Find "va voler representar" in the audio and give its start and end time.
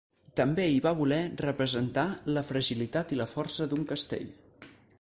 0.85-2.05